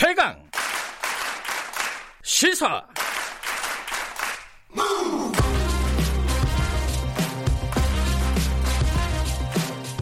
[0.00, 0.32] 최강
[2.22, 2.86] 시사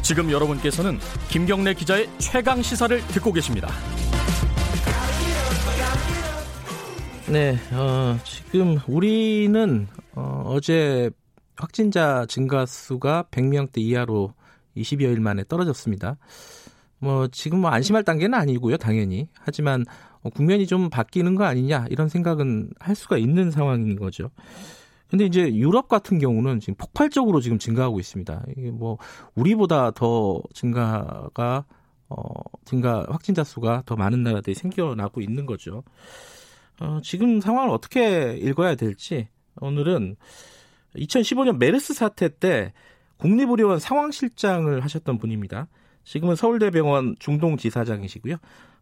[0.03, 0.99] 지금 여러분께서는
[1.31, 3.71] 김경래 기자의 최강 시사를 듣고 계십니다.
[7.33, 11.09] 네, 어, 지금 우리는 어, 제
[11.55, 14.35] 확진자 증가 수가 100명대 이하로
[14.77, 16.19] 20여일 만에 떨어졌습니다.
[16.99, 19.29] 뭐 지금 뭐 안심할 단계는 아니고요, 당연히.
[19.39, 19.85] 하지만
[20.23, 24.31] 어, 국면이 좀 바뀌는 거 아니냐 이런 생각은 할 수가 있는 상황인 거죠.
[25.09, 28.45] 근데 이제 유럽 같은 경우는 지금 폭발적으로 지금 증가하고 있습니다.
[28.57, 28.99] 이게 뭐
[29.35, 31.65] 우리보다 더 증가가
[32.09, 32.25] 어
[32.65, 35.85] 증가 확진자 수가 더 많은 나라들이 생겨나고 있는 거죠.
[36.81, 39.29] 어 지금 상황을 어떻게 읽어야 될지
[39.61, 40.17] 오늘은
[40.97, 42.73] 2015년 메르스 사태 때
[43.19, 45.69] 국립의료원 상황실장을 하셨던 분입니다.
[46.07, 48.37] 지금은 서울대병원 중동지사장이시고요.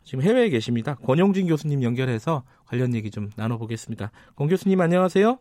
[0.05, 0.95] 지금 해외에 계십니다.
[0.97, 4.13] 권영진 교수님 연결해서 관련 얘기 좀 나눠보겠습니다.
[4.37, 5.39] 권 교수님 안녕하세요.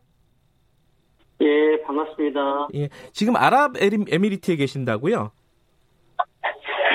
[1.42, 2.70] 예, 반갑습니다.
[2.76, 5.32] 예, 지금 아랍에미리트에 계신다고요?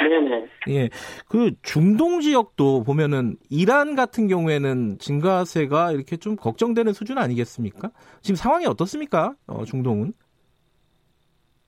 [0.09, 0.47] 네네.
[0.71, 0.89] 예,
[1.29, 7.91] 그 중동 지역도 보면은 이란 같은 경우에는 증가세가 이렇게 좀 걱정되는 수준 아니겠습니까?
[8.23, 9.35] 지금 상황이 어떻습니까?
[9.47, 10.15] 어, 중동은?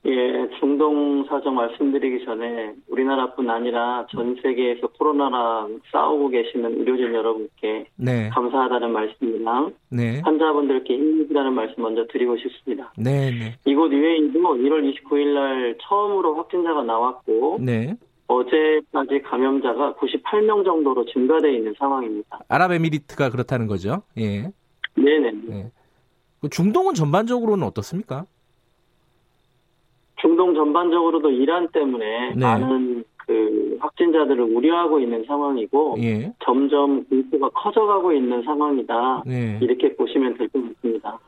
[0.03, 8.29] 예, 중동 사정 말씀드리기 전에 우리나라뿐 아니라 전 세계에서 코로나랑 싸우고 계시는 의료진 여러분께 네.
[8.29, 10.21] 감사하다는 말씀이랑 네.
[10.23, 12.91] 환자분들께 힘내시다는 말씀 먼저 드리고 싶습니다.
[12.97, 13.55] 네, 네.
[13.65, 17.95] 이곳 UAE도 1월 29일 날 처음으로 확진자가 나왔고 네.
[18.25, 22.39] 어제까지 감염자가 98명 정도로 증가되어 있는 상황입니다.
[22.47, 24.01] 아랍에미리트가 그렇다는 거죠.
[24.17, 24.51] 예.
[24.95, 25.31] 네네.
[25.47, 25.71] 네.
[26.41, 28.25] 그 중동은 전반적으로는 어떻습니까?
[30.21, 32.39] 중동 전반적으로도 이란 때문에 네.
[32.39, 36.33] 많은 그 확진자들을 우려하고 있는 상황이고 예.
[36.43, 39.23] 점점 공포가 커져가고 있는 상황이다.
[39.25, 39.59] 네.
[39.61, 41.19] 이렇게 보시면 될 것 같습니다.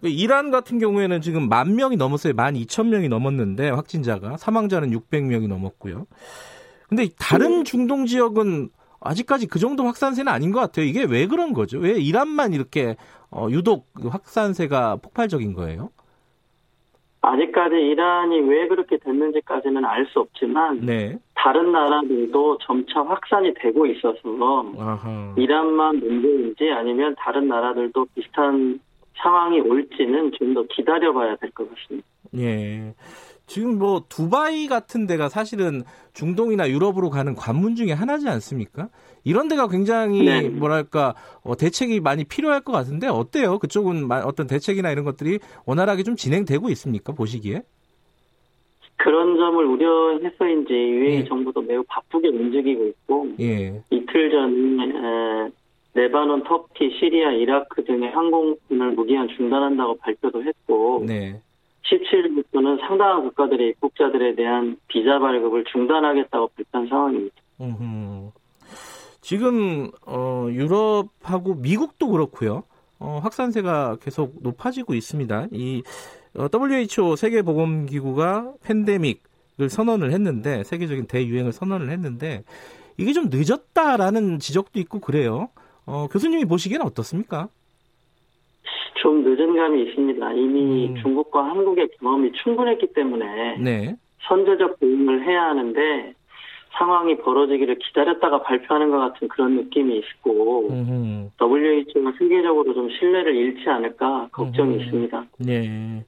[0.00, 2.34] 그 이란 같은 경우에는 지금 만 명이 넘었어요.
[2.34, 6.06] 만 이천 명이 넘었는데 확진자가 사망자는 600명이 넘었고요.
[6.88, 8.68] 근데 다른 중동 지역은
[9.00, 10.84] 아직까지 그 정도 확산세는 아닌 것 같아요.
[10.86, 11.78] 이게 왜 그런 거죠?
[11.78, 12.96] 왜 이란만 이렇게
[13.30, 15.90] 어, 유독 확산세가 폭발적인 거예요?
[17.22, 21.16] 아직까지 이란이 왜 그렇게 됐는지까지는 알 수 없지만 네.
[21.34, 24.18] 다른 나라들도 점차 확산이 되고 있어서
[24.78, 25.32] 아하.
[25.36, 28.80] 이란만 문제인지 아니면 다른 나라들도 비슷한
[29.22, 32.06] 상황이 올지는 좀 더 기다려봐야 될 것 같습니다.
[32.36, 32.94] 예.
[33.46, 35.82] 지금 뭐 두바이 같은 데가 사실은
[36.14, 38.88] 중동이나 유럽으로 가는 관문 중에 하나지 않습니까?
[39.24, 40.48] 이런 데가 굉장히 네.
[40.48, 43.58] 뭐랄까 어, 대책이 많이 필요할 것 같은데 어때요?
[43.58, 47.12] 그쪽은 마- 어떤 대책이나 이런 것들이 원활하게 좀 진행되고 있습니까?
[47.12, 47.62] 보시기에?
[48.96, 51.24] 그런 점을 우려해서인지 UAE 예.
[51.24, 53.82] 정부도 매우 바쁘게 움직이고 있고 예.
[53.90, 55.50] 이틀 전에 에,
[55.94, 58.56] 레바논, 터키, 시리아, 이라크 등의 항공을
[58.94, 61.40] 무기한 중단한다고 발표도 했고 네.
[61.84, 67.34] 17일부터는 상당한 국가들의 입국자들에 대한 비자 발급을 중단하겠다고 발표한 상황입니다.
[67.60, 68.30] 음흠.
[69.22, 72.64] 지금 어, 유럽하고 미국도 그렇고요.
[72.98, 75.46] 어, 확산세가 계속 높아지고 있습니다.
[75.52, 75.82] 이
[76.36, 82.42] 어, WHO 세계보건기구가 팬데믹을 선언을 했는데 세계적인 대유행을 선언을 했는데
[82.98, 85.48] 이게 좀 늦었다라는 지적도 있고 그래요.
[85.86, 87.48] 어, 교수님이 보시기에는 어떻습니까?
[89.00, 90.32] 좀 늦은 감이 있습니다.
[90.32, 90.96] 이미 음.
[91.00, 93.96] 중국과 한국의 경험이 충분했기 때문에 네.
[94.28, 96.14] 선제적 대응을 해야 하는데
[96.78, 101.30] 상황이 벌어지기를 기다렸다가 발표하는 것 같은 그런 느낌이 있고 음흠.
[101.40, 104.80] WHO가 세계적으로 좀 신뢰를 잃지 않을까 걱정이 음.
[104.80, 105.26] 있습니다.
[105.38, 106.04] 네.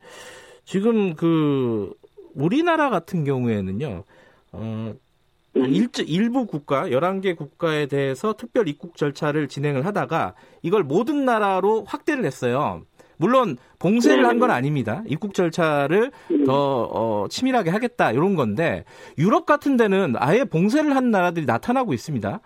[0.65, 1.93] 지금 그
[2.35, 4.05] 우리나라 같은 경우에는요.
[4.53, 4.95] 어,
[5.55, 5.69] 네.
[5.69, 12.25] 일, 일부 국가, 11개 국가에 대해서 특별 입국 절차를 진행을 하다가 이걸 모든 나라로 확대를
[12.25, 12.83] 했어요.
[13.17, 14.29] 물론 봉쇄를 네.
[14.29, 15.03] 한건 아닙니다.
[15.07, 16.45] 입국 절차를 음.
[16.45, 18.85] 더 어, 치밀하게 하겠다 이런 건데
[19.19, 22.41] 유럽 같은 데는 아예 봉쇄를 한 나라들이 나타나고 있습니다.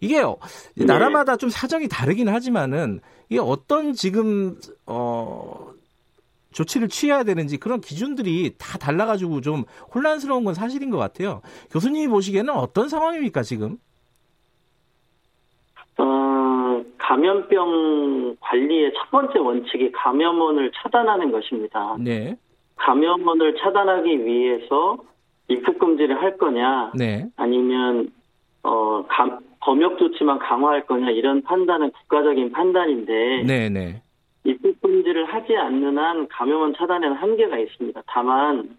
[0.00, 0.36] 이게 어,
[0.76, 0.84] 네.
[0.84, 4.56] 나라마다 좀 사정이 다르긴 하지만은 이게 어떤 지금
[4.86, 5.72] 어
[6.52, 9.64] 조치를 취해야 되는지 그런 기준들이 다 달라가지고 좀
[9.94, 11.42] 혼란스러운 건 사실인 것 같아요.
[11.70, 13.78] 교수님이 보시기에는 어떤 상황입니까 지금?
[17.08, 21.96] 감염병 관리의 첫 번째 원칙이 감염원을 차단하는 것입니다.
[21.98, 22.36] 네,
[22.76, 24.98] 감염원을 차단하기 위해서
[25.48, 28.10] 입국 금지를 할 거냐, 네, 아니면
[28.62, 34.02] 어, 감- 검역 조치만 강화할 거냐 이런 판단은 국가적인 판단인데 네, 네,
[34.44, 38.02] 입국 금지를 하지 않는 한 감염원 차단에는 한계가 있습니다.
[38.06, 38.76] 다만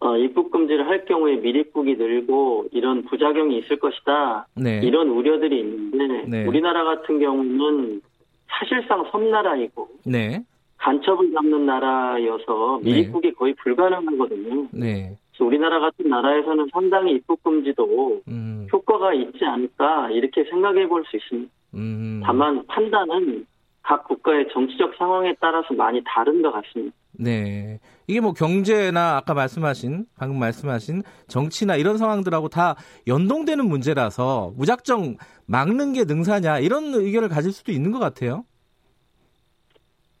[0.00, 4.46] 어, 입국 금지를 할 경우에 밀입국이 늘고 이런 부작용이 있을 것이다.
[4.56, 4.80] 네.
[4.82, 6.46] 이런 우려들이 있는데 네.
[6.46, 8.02] 우리나라 같은 경우는
[8.48, 10.42] 사실상 섬나라이고 네.
[10.78, 12.90] 간첩을 잡는 나라여서 네.
[12.90, 14.68] 밀입국이 거의 불가능하거든요.
[14.72, 15.16] 네.
[15.30, 18.66] 그래서 우리나라 같은 나라에서는 상당히 입국 금지도 음.
[18.72, 21.50] 효과가 있지 않을까 이렇게 생각해 볼 수 있습니다.
[21.74, 22.22] 음.
[22.24, 23.46] 다만 판단은
[23.84, 26.96] 각 국가의 정치적 상황에 따라서 많이 다른 것 같습니다.
[27.12, 27.78] 네.
[28.08, 32.74] 이게 뭐 경제나 아까 말씀하신 방금 말씀하신 정치나 이런 상황들하고 다
[33.06, 35.16] 연동되는 문제라서 무작정
[35.46, 38.44] 막는 게 능사냐 이런 의견을 가질 수도 있는 것 같아요.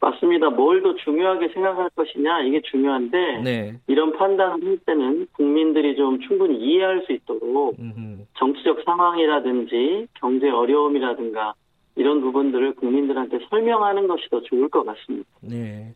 [0.00, 0.50] 맞습니다.
[0.50, 3.80] 뭘 더 중요하게 생각할 것이냐 이게 중요한데 네.
[3.86, 8.26] 이런 판단을 할 때는 국민들이 좀 충분히 이해할 수 있도록 음흠.
[8.36, 11.54] 정치적 상황이라든지 경제 어려움이라든가
[11.96, 15.28] 이런 부분들을 국민들한테 설명하는 것이 더 좋을 것 같습니다.
[15.40, 15.94] 네.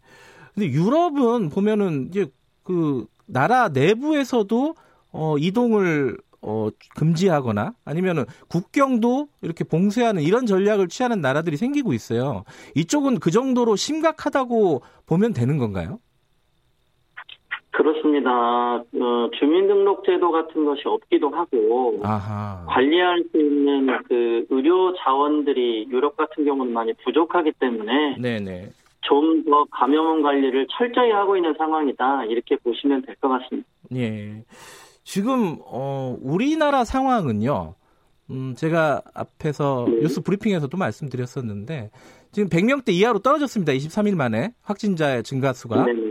[0.55, 2.27] 근데 유럽은 보면은 이제
[2.63, 4.75] 그 나라 내부에서도
[5.13, 12.45] 어 이동을 어 금지하거나 아니면은 국경도 이렇게 봉쇄하는 이런 전략을 취하는 나라들이 생기고 있어요.
[12.75, 15.99] 이쪽은 그 정도로 심각하다고 보면 되는 건가요?
[17.79, 18.31] 그렇습니다.
[18.79, 22.65] 어, 주민등록제도 같은 것이 없기도 하고 아하.
[22.67, 28.71] 관리할 수 있는 그 의료 자원들이 유럽 같은 경우는 많이 부족하기 때문에 네네.
[29.03, 33.69] 좀더 감염원 관리를 철저히 하고 있는 상황이다 이렇게 보시면 될 것 같습니다.
[33.95, 34.43] 예.
[35.05, 37.75] 지금 어 우리나라 상황은요.
[38.31, 40.01] 음 제가 앞에서 네.
[40.01, 41.91] 뉴스 브리핑에서도 말씀드렸었는데
[42.33, 43.73] 지금 100명대 이하로 떨어졌습니다.
[43.73, 45.85] 23일 만에 확진자의 증가 수가.
[45.85, 46.08] 네.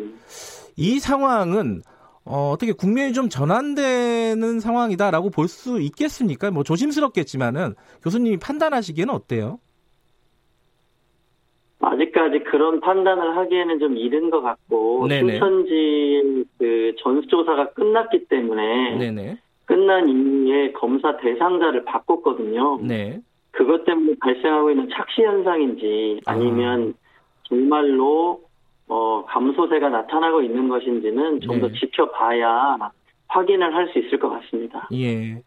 [0.78, 1.82] 이 상황은
[2.24, 6.52] 어, 어떻게 국면이 좀 전환되는 상황이다라고 볼 수 있겠습니까?
[6.52, 9.60] 뭐 조심스럽겠지만은 교수님이 판단하시기에는 어때요?
[11.80, 15.34] 아직까지 그런 판단을 하기에는 좀 이른 것 같고 네네.
[15.34, 19.38] 신천지 그 전수조사가 끝났기 때문에 네네.
[19.66, 22.80] 끝난 이후에 검사 대상자를 바꿨거든요.
[22.82, 23.22] 네.
[23.52, 26.94] 그것 때문에 발생하고 있는 착시 현상인지 아니면
[27.44, 28.42] 정말로
[28.88, 31.74] 어, 감소세가 나타나고 있는 것인지는 좀더 네.
[31.80, 32.78] 지켜봐야
[33.28, 34.88] 확인을 할 수 있을 것 같습니다.
[34.94, 35.42] 예.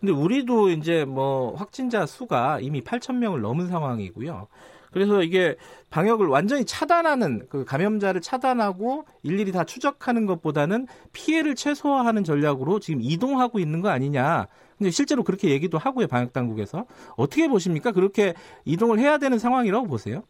[0.00, 4.48] 근데 우리도 이제 뭐 확진자 수가 이미 8천 명을 넘은 상황이고요.
[4.92, 5.56] 그래서 이게
[5.90, 13.58] 방역을 완전히 차단하는 그 감염자를 차단하고 일일이 다 추적하는 것보다는 피해를 최소화하는 전략으로 지금 이동하고
[13.58, 14.46] 있는 거 아니냐.
[14.78, 16.86] 근데 실제로 그렇게 얘기도 하고요, 방역 당국에서.
[17.16, 17.90] 어떻게 보십니까?
[17.90, 20.22] 그렇게 이동을 해야 되는 상황이라고 보세요?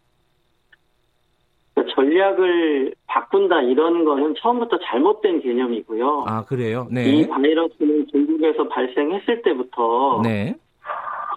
[2.05, 6.25] 전략을 바꾼다 이런 거는 처음부터 잘못된 개념이고요.
[6.27, 6.87] 아, 그래요?
[6.91, 7.29] 이 네.
[7.29, 10.55] 바이러스는 중국에서 발생했을 때부터 네.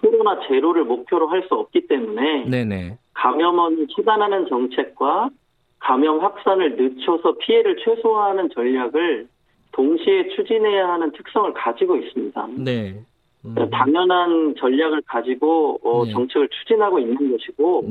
[0.02, 2.98] 코로나 제로를 목표로 할 수 없기 때문에 네네.
[3.14, 5.30] 감염원을 차단하는 정책과
[5.78, 9.26] 감염 확산을 늦춰서 피해를 최소화하는 전략을
[9.72, 12.48] 동시에 추진해야 하는 특성을 가지고 있습니다.
[12.58, 13.00] 네.
[13.44, 13.54] 음.
[13.70, 16.12] 당연한 전략을 가지고 어, 네.
[16.12, 17.84] 정책을 추진하고 있는 것이고.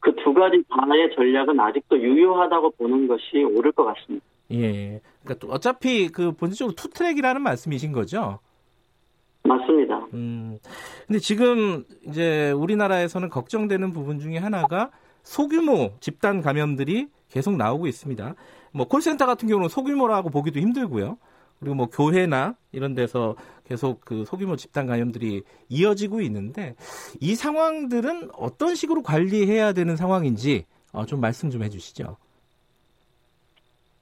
[0.00, 4.24] 그 두 가지 다의 전략은 아직도 유효하다고 보는 것이 옳을 것 같습니다.
[4.52, 5.00] 예.
[5.22, 8.38] 그러니까 또 어차피 그 본질적으로 투트랙이라는 말씀이신 거죠?
[9.44, 10.06] 맞습니다.
[10.14, 10.58] 음.
[11.06, 14.90] 근데 지금 이제 우리나라에서는 걱정되는 부분 중에 하나가
[15.22, 18.34] 소규모 집단 감염들이 계속 나오고 있습니다.
[18.72, 21.18] 뭐 콜센터 같은 경우는 소규모라고 보기도 힘들고요.
[21.62, 26.74] 그리고 뭐 교회나 이런 데서 계속 그 소규모 집단 감염들이 이어지고 있는데
[27.20, 32.16] 이 상황들은 어떤 식으로 관리해야 되는 상황인지 어, 좀 말씀 좀 해주시죠.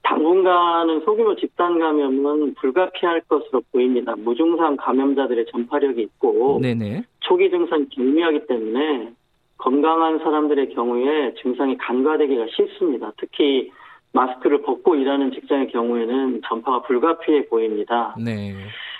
[0.01, 4.15] 당분간은 소규모 집단 감염은 불가피할 것으로 보입니다.
[4.15, 7.03] 무증상 감염자들의 전파력이 있고 네네.
[7.19, 9.13] 초기 증상이 경미하기 때문에
[9.59, 13.13] 건강한 사람들의 경우에 증상이 간과되기가 쉽습니다.
[13.17, 13.71] 특히
[14.13, 18.15] 마스크를 벗고 일하는 직장의 경우에는 전파가 불가피해 보입니다.
[18.23, 18.53] 네.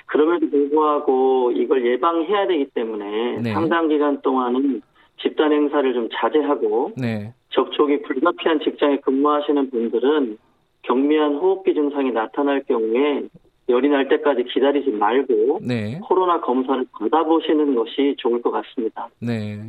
[0.06, 3.53] 그럼에도 불구하고 이걸 예방해야 되기 때문에 네.
[3.53, 4.82] 상당 기간 동안은
[5.22, 7.34] 집단 행사를 좀 자제하고 네.
[7.50, 10.38] 접촉이 불가피한 직장에 근무하시는 분들은
[10.84, 13.24] 경미한 호흡기 증상이 나타날 경우에
[13.70, 16.00] 열이 날 때까지 기다리지 말고 네.
[16.03, 19.08] 코로나 검사를 받아보시는 것이 좋을 것 같습니다.
[19.20, 19.60] 네.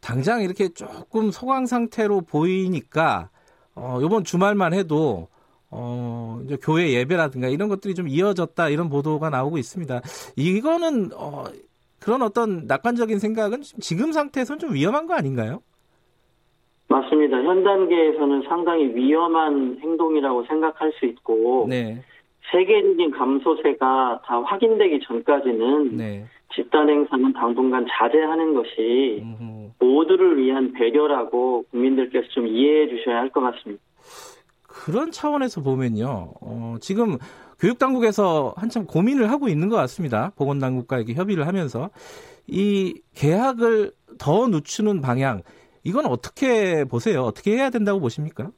[0.00, 3.30] 당장 이렇게 조금 소강 상태로 보이니까
[3.74, 5.28] 어 이번 주말만 해도
[5.70, 10.00] 어 이제 교회 예배라든가 이런 것들이 좀 이어졌다 이런 보도가 나오고 있습니다.
[10.36, 11.44] 이거는 어
[12.00, 15.62] 그런 어떤 낙관적인 생각은 지금 상태에서는 좀 위험한 거 아닌가요?
[16.88, 17.42] 맞습니다.
[17.42, 22.02] 현 단계에서는 상당히 위험한 행동이라고 생각할 수 있고 네.
[22.52, 26.24] 세계적인 감소세가 다 확인되기 전까지는 네.
[26.54, 29.63] 집단 행사는 당분간 자제하는 것이 음흠.
[29.78, 33.82] 모두를 위한 배려라고 국민들께서 좀 이해해 주셔야 할 것 같습니다.
[34.62, 36.32] 그런 차원에서 보면요.
[36.40, 37.16] 어, 지금
[37.58, 40.32] 교육 당국에서 한참 고민을 하고 있는 것 같습니다.
[40.36, 41.90] 보건 당국과 이렇게 협의를 하면서
[42.46, 45.42] 이 계약을 더 늦추는 방향
[45.84, 47.22] 이건 어떻게 보세요?
[47.22, 48.50] 어떻게 해야 된다고 보십니까?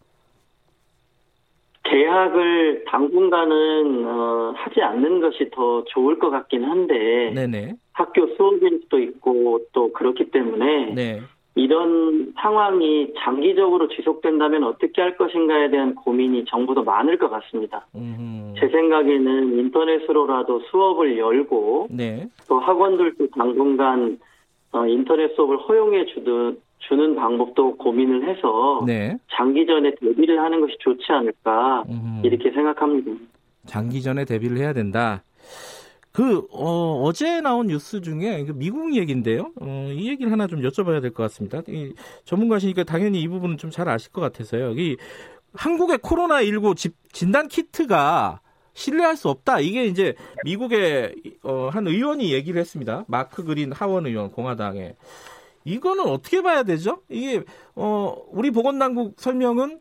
[1.97, 7.75] 계약을 당분간은 어, 하지 않는 것이 더 좋을 것 같긴 한데 네네.
[7.93, 11.23] 학교 수업일 수도 있고 또 그렇기 때문에 네.
[11.55, 17.87] 이런 상황이 장기적으로 지속된다면 어떻게 할 것인가에 대한 고민이 정부도 많을 것 같습니다.
[17.95, 18.61] 음흠.
[18.61, 22.29] 제 생각에는 인터넷으로라도 수업을 열고 네.
[22.47, 24.19] 또 학원들도 당분간
[24.73, 29.17] 어, 인터넷 수업을 허용해 주든 주는 방법도 고민을 해서 네.
[29.33, 32.27] 장기전에 대비를 하는 것이 좋지 않을까 음흠.
[32.27, 33.11] 이렇게 생각합니다.
[33.67, 35.23] 장기전에 대비를 해야 된다.
[36.13, 39.51] 그 어, 어제 나온 뉴스 중에 그 미국 얘기인데요.
[39.61, 41.61] 어, 이 얘기를 하나 좀 여쭤봐야 될 것 같습니다.
[41.69, 41.93] 이
[42.25, 44.73] 전문가시니까 당연히 이 부분은 좀 잘 아실 것 같아서요.
[44.73, 44.97] 이
[45.55, 46.75] 한국의 코로나 19
[47.13, 48.41] 진단 키트가
[48.73, 49.61] 신뢰할 수 없다.
[49.61, 50.15] 이게 이제
[50.45, 53.05] 미국의 어, 한 의원이 얘기를 했습니다.
[53.09, 54.95] 마크 그린 하원 의원 공화당에
[55.67, 56.99] 이거는 어떻게 봐야 되죠?
[57.09, 57.43] 이게
[57.75, 59.81] 어, 우리 보건당국 설명은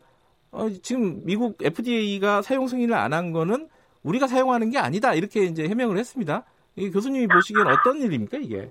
[0.50, 3.68] 어, 지금 미국 FDA가 사용 승인을 안 한 거는
[4.02, 6.44] 우리가 사용하는 게 아니다 이렇게 이제 해명을 했습니다.
[6.76, 8.70] 이 교수님이 보시기엔 어떤 일입니까 이게?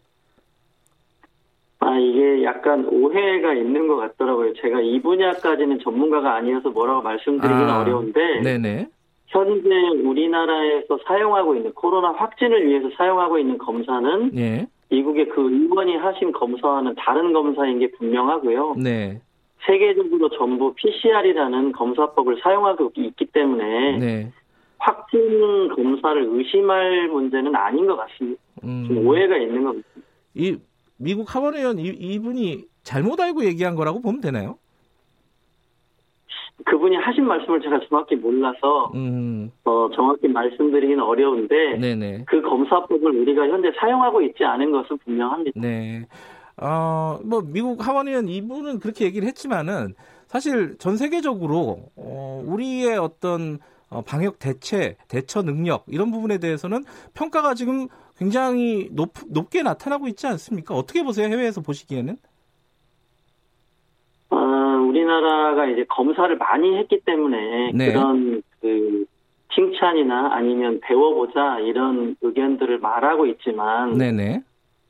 [1.79, 4.53] 아 이게 약간 오해가 있는 것 같더라고요.
[4.62, 8.88] 제가 이 분야까지는 전문가가 아니어서 뭐라고 말씀드리기는 아, 어려운데 네네.
[9.27, 9.69] 현재
[10.03, 14.67] 우리나라에서 사용하고 있는 코로나 확진을 위해서 사용하고 있는 검사는 예.
[14.89, 18.75] 미국의 그 의원이 하신 검사와는 다른 검사인 게 분명하고요.
[18.77, 19.22] 네.
[19.65, 24.32] 세계적으로 전부 PCR이라는 검사법을 사용하고 있기 때문에 네.
[24.77, 28.42] 확진 검사를 의심할 문제는 아닌 것 같습니다.
[28.62, 30.12] 좀 음, 오해가 있는 것 같습니다.
[30.36, 30.58] 이
[30.98, 34.58] 미국 하원 의원 이, 이분이 잘못 알고 얘기한 거라고 보면 되나요?
[36.63, 42.25] 그분이 하신 말씀을 제가 정확히 몰라서 음, 어, 정확히 말씀드리기는 어려운데 네네.
[42.27, 45.59] 그 검사법을 우리가 현재 사용하고 있지 않은 것은 분명합니다.
[45.59, 46.07] 네.
[46.57, 49.93] 어, 뭐, 미국 하원 의원 이분은 그렇게 얘기를 했지만은
[50.27, 53.59] 사실 전 세계적으로, 어, 우리의 어떤
[53.89, 56.83] 어, 방역 대체, 대처 능력, 이런 부분에 대해서는
[57.13, 60.74] 평가가 지금 굉장히 높, 높게 나타나고 있지 않습니까?
[60.74, 61.27] 어떻게 보세요?
[61.27, 62.17] 해외에서 보시기에는?
[64.96, 67.92] 어, 우리나라가 이제 검사를 많이 했기 때문에 네.
[67.92, 69.06] 그런 그
[69.54, 74.42] 칭찬이나 아니면 배워보자 이런 의견들을 말하고 있지만 네네.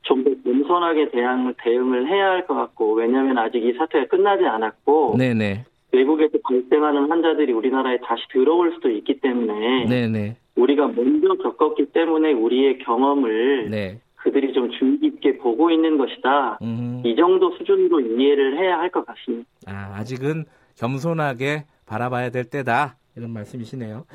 [0.04, 5.66] 좀더 겸손하게 대응을, 대응을 해야 할 것 같고 왜냐하면 아직 이 사태가 끝나지 않았고 네네.
[5.92, 10.38] 외국에서 발생하는 환자들이 우리나라에 다시 들어올 수도 있기 때문에 네네.
[10.56, 14.00] 우리가 먼저 겪었기 때문에 우리의 경험을 네.
[14.26, 16.58] 그들이 좀 주의 깊게 보고 있는 것이다.
[16.64, 19.48] 음, 이 정도 수준으로 이해를 해야 할 것 같습니다.
[19.68, 20.46] 아, 아직은
[20.78, 22.98] 겸손하게 바라봐야 될 때다.
[23.16, 24.06] 이런 말씀이시네요.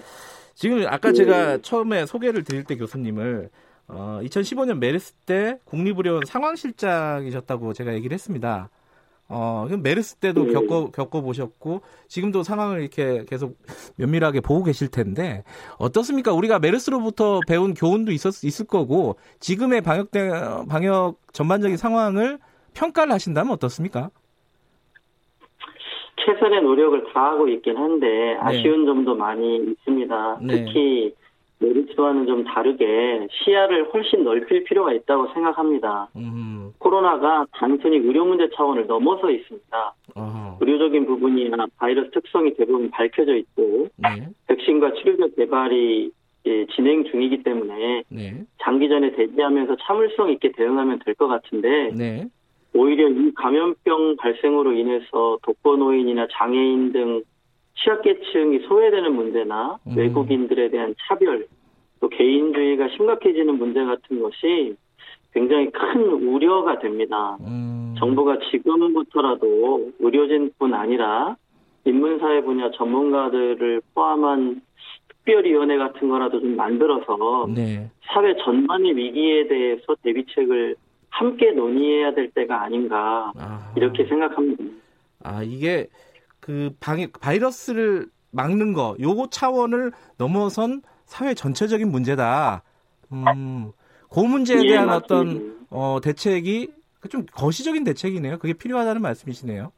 [0.54, 3.50] 지금 아까 제가 처음에 소개를 드릴 때 교수님을
[3.86, 8.68] 어, 2015년 메르스 때 국립의료원 상황실장이셨다고 제가 얘기를 했습니다.
[9.32, 10.52] 어, 메르스 때도 네.
[10.52, 13.56] 겪어, 겪어보셨고, 지금도 상황을 이렇게 계속
[13.96, 15.44] 면밀하게 보고 계실 텐데,
[15.78, 16.32] 어떻습니까?
[16.32, 20.28] 우리가 메르스로부터 배운 교훈도 있었, 있을 거고, 지금의 방역, 대,
[20.68, 22.38] 방역 전반적인 상황을
[22.74, 24.10] 평가를 하신다면 어떻습니까?
[26.26, 30.40] 최선의 노력을 다하고 있긴 한데 아쉬운 점도 많이 있습니다.
[30.42, 30.64] 네.
[30.64, 31.14] 특히
[31.60, 36.08] 메르스와는 좀 다르게 시야를 훨씬 넓힐 필요가 있다고 생각합니다.
[36.16, 39.94] 음, 코로나가 단순히 의료 문제 차원을 넘어서 있습니다.
[40.16, 46.10] 어, 의료적인 부분이나 바이러스 특성이 대부분 밝혀져 있고 네, 백신과 치료제 개발이
[46.46, 52.26] 예, 진행 중이기 때문에 네, 장기전에 대비하면서 참을성 있게 대응하면 될 것 같은데 네,
[52.74, 57.22] 오히려 이 감염병 발생으로 인해서 독거노인이나 장애인 등
[57.82, 59.96] 취약계층이 소외되는 문제나 음.
[59.96, 61.46] 외국인들에 대한 차별,
[62.00, 64.76] 또 개인주의가 심각해지는 문제 같은 것이
[65.32, 67.36] 굉장히 큰 우려가 됩니다.
[67.40, 71.36] 음, 정부가 지금부터라도 의료진뿐 아니라
[71.84, 74.60] 인문사회 분야 전문가들을 포함한
[75.08, 80.74] 특별위원회 같은 거라도 좀 만들어서 네, 사회 전반의 위기에 대해서 대비책을
[81.10, 84.64] 함께 논의해야 될 때가 아닌가 아, 이렇게 생각합니다.
[85.22, 85.86] 아, 이게
[86.40, 92.62] 그 방역 바이러스를 막는 거 요거 차원을 넘어선 사회 전체적인 문제다.
[93.12, 93.72] 음.
[94.12, 95.14] 그 문제에 예, 대한 맞습니다.
[95.16, 96.72] 어떤 어 대책이
[97.08, 98.38] 좀 거시적인 대책이네요.
[98.38, 99.72] 그게 필요하다는 말씀이시네요.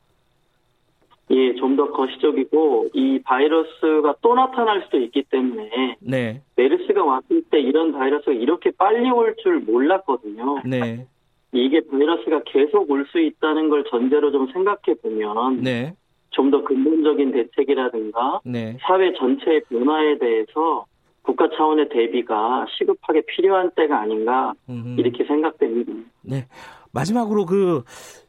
[1.31, 6.43] 예, 좀 더 거시적이고 이 바이러스가 또 나타날 수도 있기 때문에 네.
[6.57, 10.61] 메르스가 왔을 때 이런 바이러스가 이렇게 빨리 올 줄 몰랐거든요.
[10.67, 11.07] 네.
[11.53, 15.95] 이게 바이러스가 계속 올 수 있다는 걸 전제로 좀 생각해 보면 네.
[16.33, 18.77] 좀 더 근본적인 대책이라든가 네.
[18.83, 20.85] 사회 전체의 변화에 대해서
[21.23, 24.97] 국가 차원의 대비가 시급하게 필요한 때가 아닌가 음.
[24.99, 25.93] 이렇게 생각됩니다.
[26.21, 26.47] 네.
[26.93, 27.85] 마지막으로 그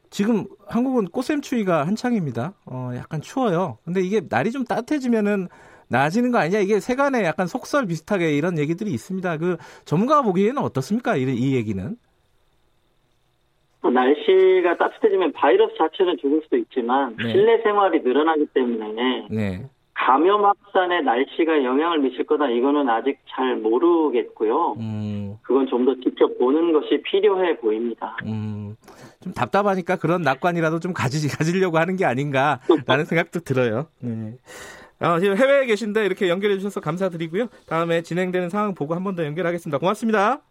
[0.09, 2.53] 지금 한국은 꽃샘추위가 한창입니다.
[2.65, 3.79] 어, 약간 추워요.
[3.83, 5.47] 근데 이게 날이 좀 따뜻해지면은
[5.89, 6.59] 나아지는 거 아니냐?
[6.59, 9.37] 이게 세간에 약간 속설 비슷하게 이런 얘기들이 있습니다.
[9.37, 11.17] 그 전문가가 보기에는 어떻습니까?
[11.17, 11.97] 이, 이 얘기는?
[13.83, 17.31] 어, 날씨가 따뜻해지면 바이러스 자체는 죽을 수도 있지만 네.
[17.31, 19.69] 실내 생활이 늘어나기 때문에 네.
[19.93, 24.75] 감염 확산에 날씨가 영향을 미칠 거다 이거는 아직 잘 모르겠고요.
[24.79, 28.17] 음, 그건 좀 더 지켜보는 것이 필요해 보입니다.
[28.25, 28.75] 음,
[29.21, 32.59] 좀 답답하니까 그런 낙관이라도 좀 가지, 가지려고 하는 게 아닌가라는
[33.05, 33.87] 생각도 들어요.
[34.01, 34.33] 네.
[34.99, 37.47] 아, 지금 해외에 계신데 이렇게 연결해 주셔서 감사드리고요.
[37.67, 39.77] 다음에 진행되는 상황 보고 한 번 더 연결하겠습니다.
[39.77, 40.41] 고맙습니다.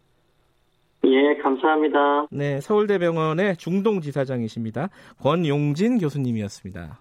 [1.04, 2.28] 예, 감사합니다.
[2.30, 4.88] 네, 서울대병원의 중동지사장이십니다.
[5.20, 6.98] 권용진 교수님이었습니다.